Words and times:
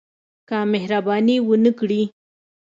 که 0.47 0.57
مهرباني 0.73 1.35
ونه 1.47 1.71
کړي. 1.79 2.01